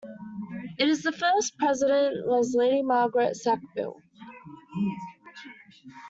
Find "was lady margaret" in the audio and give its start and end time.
2.25-3.35